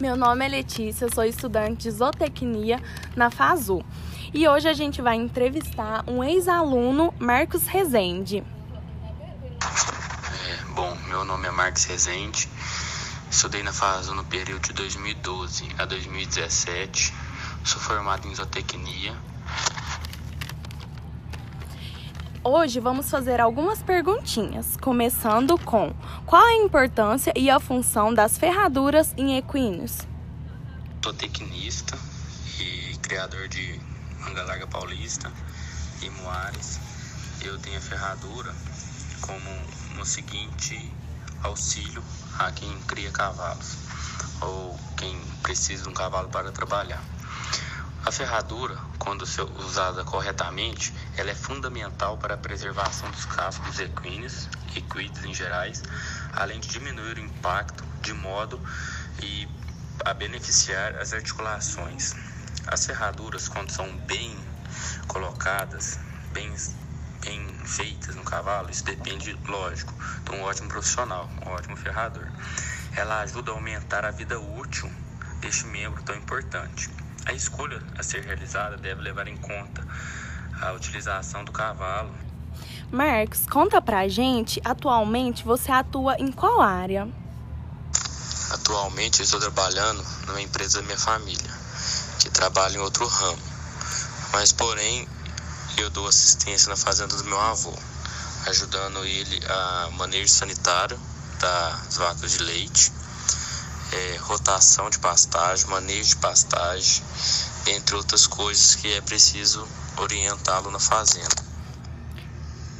Meu 0.00 0.16
nome 0.16 0.44
é 0.44 0.48
Letícia, 0.48 1.08
sou 1.08 1.22
estudante 1.22 1.84
de 1.84 1.90
zootecnia 1.92 2.82
na 3.14 3.30
FASU. 3.30 3.80
E 4.32 4.48
hoje 4.48 4.68
a 4.68 4.72
gente 4.72 5.00
vai 5.00 5.14
entrevistar 5.14 6.02
um 6.08 6.22
ex-aluno, 6.24 7.14
Marcos 7.16 7.68
Rezende. 7.68 8.42
É, 9.62 10.64
bom, 10.74 10.98
meu 11.06 11.24
nome 11.24 11.46
é 11.46 11.50
Marcos 11.52 11.84
Rezende. 11.84 12.48
Estudei 13.30 13.62
na 13.62 13.72
FASU 13.72 14.14
no 14.14 14.24
período 14.24 14.66
de 14.66 14.72
2012 14.72 15.68
a 15.78 15.84
2017. 15.84 17.14
Sou 17.64 17.80
formado 17.80 18.26
em 18.26 18.34
zootecnia 18.34 19.14
Hoje 22.46 22.78
vamos 22.78 23.10
fazer 23.10 23.40
algumas 23.40 23.82
perguntinhas, 23.82 24.76
começando 24.76 25.56
com 25.56 25.94
qual 26.26 26.44
a 26.44 26.54
importância 26.56 27.32
e 27.34 27.48
a 27.48 27.58
função 27.58 28.12
das 28.12 28.36
ferraduras 28.36 29.14
em 29.16 29.38
equinos? 29.38 30.00
Sou 31.02 31.14
tecnista 31.14 31.96
e 32.60 32.98
criador 32.98 33.48
de 33.48 33.80
manga 34.20 34.42
larga 34.42 34.66
paulista 34.66 35.32
e 36.02 36.10
moares. 36.10 36.78
Eu 37.42 37.58
tenho 37.60 37.78
a 37.78 37.80
ferradura 37.80 38.54
como 39.22 39.96
no 39.96 40.04
seguinte 40.04 40.92
auxílio 41.42 42.02
a 42.38 42.52
quem 42.52 42.78
cria 42.80 43.10
cavalos 43.10 43.78
ou 44.42 44.78
quem 44.98 45.18
precisa 45.42 45.84
de 45.84 45.88
um 45.88 45.94
cavalo 45.94 46.28
para 46.28 46.52
trabalhar. 46.52 47.02
A 48.06 48.12
ferradura, 48.12 48.76
quando 48.98 49.22
usada 49.22 50.04
corretamente, 50.04 50.92
ela 51.16 51.30
é 51.30 51.34
fundamental 51.34 52.18
para 52.18 52.34
a 52.34 52.36
preservação 52.36 53.10
dos 53.10 53.24
cascos 53.24 53.80
equinos, 53.80 54.46
equides 54.76 55.24
em 55.24 55.32
gerais, 55.32 55.82
além 56.34 56.60
de 56.60 56.68
diminuir 56.68 57.16
o 57.16 57.20
impacto 57.20 57.82
de 58.02 58.12
modo 58.12 58.62
e 59.22 59.48
a 60.04 60.12
beneficiar 60.12 60.94
as 60.96 61.14
articulações. 61.14 62.14
As 62.66 62.84
ferraduras, 62.84 63.48
quando 63.48 63.70
são 63.70 63.90
bem 64.00 64.38
colocadas, 65.08 65.98
bem, 66.30 66.54
bem 67.22 67.58
feitas 67.64 68.14
no 68.16 68.22
cavalo, 68.22 68.70
isso 68.70 68.84
depende, 68.84 69.34
lógico, 69.46 69.94
de 70.24 70.30
um 70.32 70.42
ótimo 70.42 70.68
profissional, 70.68 71.30
um 71.46 71.48
ótimo 71.48 71.74
ferrador. 71.74 72.28
Ela 72.96 73.22
ajuda 73.22 73.50
a 73.50 73.54
aumentar 73.54 74.04
a 74.04 74.10
vida 74.10 74.38
útil 74.38 74.92
deste 75.40 75.66
membro 75.68 76.02
tão 76.02 76.14
importante. 76.14 76.90
A 77.26 77.32
escolha 77.32 77.80
a 77.98 78.02
ser 78.02 78.22
realizada 78.22 78.76
deve 78.76 79.00
levar 79.00 79.26
em 79.26 79.36
conta 79.36 79.82
a 80.60 80.72
utilização 80.72 81.42
do 81.42 81.52
cavalo. 81.52 82.14
Marcos, 82.90 83.46
conta 83.50 83.80
pra 83.80 84.06
gente, 84.08 84.60
atualmente 84.62 85.42
você 85.42 85.72
atua 85.72 86.16
em 86.18 86.30
qual 86.30 86.60
área? 86.60 87.08
Atualmente 88.50 89.20
eu 89.20 89.24
estou 89.24 89.40
trabalhando 89.40 90.04
numa 90.26 90.40
empresa 90.40 90.80
da 90.80 90.86
minha 90.86 90.98
família, 90.98 91.50
que 92.20 92.28
trabalha 92.30 92.76
em 92.76 92.80
outro 92.80 93.06
ramo. 93.06 93.42
Mas 94.32 94.52
porém, 94.52 95.08
eu 95.78 95.88
dou 95.90 96.06
assistência 96.06 96.68
na 96.68 96.76
fazenda 96.76 97.16
do 97.16 97.24
meu 97.24 97.40
avô, 97.40 97.72
ajudando 98.48 99.04
ele 99.04 99.40
a 99.48 99.90
manejo 99.92 100.28
sanitário 100.28 101.00
das 101.40 101.96
vacas 101.96 102.32
de 102.32 102.44
leite 102.44 103.03
é, 103.94 104.16
rotação 104.16 104.90
de 104.90 104.98
pastagem, 104.98 105.66
manejo 105.68 106.10
de 106.10 106.16
pastagem, 106.16 107.02
entre 107.68 107.96
outras 107.96 108.26
coisas 108.26 108.74
que 108.74 108.92
é 108.92 109.00
preciso 109.00 109.66
orientá-lo 109.96 110.70
na 110.70 110.80
fazenda. 110.80 111.44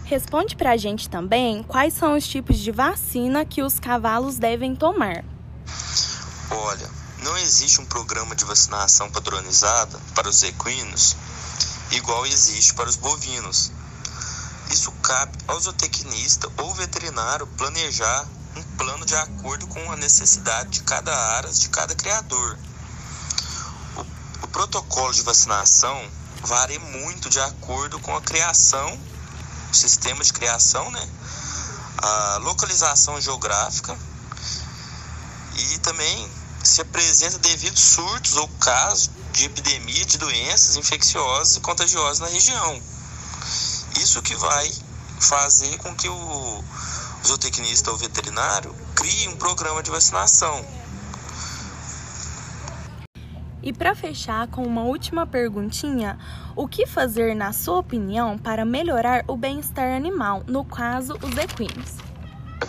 Responde 0.05 0.57
para 0.57 0.73
a 0.73 0.77
gente 0.77 1.09
também 1.09 1.63
quais 1.63 1.95
são 1.95 2.17
os 2.17 2.27
tipos 2.27 2.59
de 2.59 2.71
vacina 2.71 3.45
que 3.45 3.63
os 3.63 3.79
cavalos 3.79 4.39
devem 4.39 4.77
tomar. 4.77 5.25
Olha, 6.51 6.91
não 7.23 7.37
existe 7.39 7.81
um 7.81 7.87
programa 7.87 8.35
de 8.37 8.45
vacinação 8.45 9.11
padronizada 9.11 9.99
para 10.15 10.29
os 10.29 10.43
equinos 10.43 11.17
igual 11.97 12.27
existe 12.27 12.75
para 12.75 12.89
os 12.89 12.97
bovinos. 12.97 13.71
Isso 14.71 14.91
cabe 15.03 15.37
ao 15.47 15.61
zootecnista 15.61 16.51
ou 16.59 16.75
veterinário 16.75 17.47
planejar 17.47 18.27
um 18.57 18.63
plano 18.77 19.05
de 19.05 19.15
acordo 19.17 19.67
com 19.67 19.93
a 19.93 19.97
necessidade 19.97 20.71
de 20.71 20.83
cada 20.83 21.15
área, 21.37 21.51
de 21.51 21.69
cada 21.69 21.95
criador. 21.95 22.59
O, 23.97 24.01
o 24.45 24.49
protocolo 24.49 25.13
de 25.13 25.23
vacinação 25.23 26.11
varia 26.43 26.81
muito 26.81 27.29
de 27.31 27.41
acordo 27.41 27.99
com 28.01 28.17
a 28.17 28.21
criação, 28.21 28.99
o 29.71 29.75
sistema 29.75 30.23
de 30.23 30.33
criação, 30.33 30.91
né? 30.91 31.09
a 31.99 32.37
localização 32.43 33.21
geográfica 33.21 33.97
e 35.57 35.79
também 35.79 36.31
se 36.63 36.81
apresenta 36.81 37.39
devido 37.39 37.79
surtos 37.79 38.37
ou 38.37 38.49
casos 38.61 39.11
de 39.33 39.45
epidemia 39.47 40.05
de 40.05 40.19
doenças 40.19 40.77
infecciosas 40.77 41.57
e 41.57 41.61
contagiosas 41.61 42.21
na 42.21 42.29
região. 42.29 42.83
Isso 44.01 44.23
que 44.23 44.35
vai 44.37 44.73
fazer 45.21 45.77
com 45.79 45.95
que 45.95 46.09
o 46.09 46.65
zootecnista 47.27 47.91
ou 47.91 47.97
veterinário 47.97 48.75
crie 48.95 49.29
um 49.29 49.37
programa 49.37 49.83
de 49.83 49.91
vacinação. 49.91 50.65
E 53.63 53.73
para 53.73 53.95
fechar 53.95 54.47
com 54.49 54.63
uma 54.63 54.83
última 54.83 55.27
perguntinha, 55.27 56.19
o 56.55 56.69
que 56.69 56.87
fazer, 56.87 57.35
na 57.35 57.51
sua 57.53 57.79
opinião, 57.79 58.37
para 58.37 58.63
melhorar 58.63 59.25
o 59.27 59.37
bem-estar 59.39 59.97
animal, 59.97 60.45
no 60.47 60.65
caso, 60.67 61.15
os 61.23 61.37
equinos? 61.39 61.97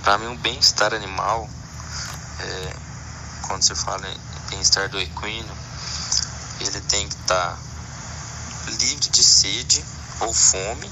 Para 0.01 0.17
mim, 0.17 0.27
o 0.27 0.37
bem-estar 0.37 0.93
animal, 0.93 1.49
é, 2.39 2.75
quando 3.47 3.61
você 3.61 3.75
fala 3.75 4.07
em 4.07 4.49
bem-estar 4.51 4.89
do 4.89 4.97
equino, 4.97 5.53
ele 6.61 6.79
tem 6.81 7.07
que 7.09 7.15
estar 7.15 7.57
tá 7.57 8.71
livre 8.79 9.09
de 9.09 9.23
sede 9.23 9.83
ou 10.21 10.33
fome, 10.33 10.89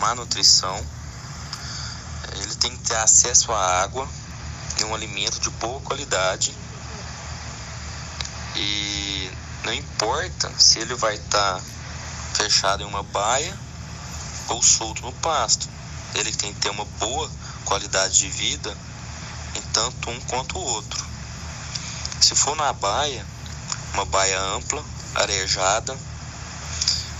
má 0.00 0.14
nutrição, 0.14 0.82
ele 2.34 2.54
tem 2.56 2.70
que 2.76 2.82
ter 2.82 2.96
acesso 2.96 3.52
à 3.52 3.82
água 3.82 4.08
e 4.78 4.84
um 4.84 4.94
alimento 4.94 5.40
de 5.40 5.50
boa 5.50 5.80
qualidade. 5.80 6.54
E 8.56 9.30
não 9.64 9.72
importa 9.72 10.52
se 10.58 10.78
ele 10.78 10.94
vai 10.94 11.14
estar 11.14 11.54
tá 11.54 11.62
fechado 12.34 12.82
em 12.82 12.86
uma 12.86 13.02
baia 13.02 13.58
ou 14.48 14.62
solto 14.62 15.02
no 15.02 15.12
pasto. 15.14 15.68
Ele 16.14 16.32
tem 16.32 16.52
que 16.52 16.60
ter 16.60 16.70
uma 16.70 16.84
boa 16.84 17.30
qualidade 17.64 18.18
de 18.18 18.28
vida 18.28 18.76
em 19.54 19.62
tanto 19.72 20.10
um 20.10 20.20
quanto 20.22 20.58
o 20.58 20.62
outro. 20.62 21.04
Se 22.20 22.34
for 22.34 22.56
na 22.56 22.72
baia, 22.72 23.26
uma 23.94 24.04
baia 24.04 24.40
ampla, 24.40 24.84
arejada, 25.14 25.98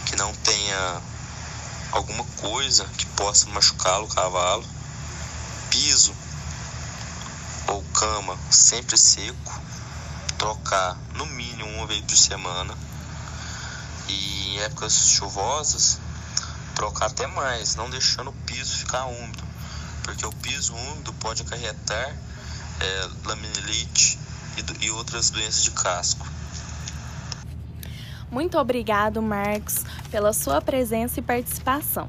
que 0.07 0.17
não 0.17 0.33
tenha 0.35 1.03
alguma 1.93 2.25
coisa 2.37 2.85
que 2.97 3.07
possa 3.07 3.49
machucar 3.51 4.03
o 4.03 4.09
cavalo, 4.09 4.65
piso 5.75 6.15
ou 7.67 7.83
cama 7.93 8.39
sempre 8.49 8.97
seco, 8.97 9.61
trocar 10.39 10.97
no 11.15 11.27
mínimo 11.27 11.69
uma 11.71 11.87
vez 11.87 12.01
por 12.03 12.17
semana 12.17 12.79
e 14.07 14.51
em 14.51 14.61
épocas 14.61 15.09
chuvosas 15.09 15.99
trocar 16.77 17.07
até 17.07 17.27
mais, 17.27 17.75
não 17.75 17.91
deixando 17.91 18.31
o 18.31 18.33
piso 18.47 18.77
ficar 18.77 19.07
úmido, 19.07 19.43
porque 20.05 20.25
o 20.25 20.33
piso 20.33 20.75
úmido 20.75 21.12
pode 21.15 21.43
acarretar 21.43 22.17
é, 22.81 23.09
laminilite 23.25 24.19
e, 24.56 24.87
e 24.87 24.91
outras 24.93 25.31
doenças 25.31 25.65
de 25.65 25.73
casco. 25.73 26.27
Muito 28.31 28.59
obrigado, 28.59 29.21
Marcos, 29.21 29.85
pela 30.11 30.33
sua 30.33 30.61
presença 30.61 31.19
e 31.19 31.23
participação. 31.23 32.09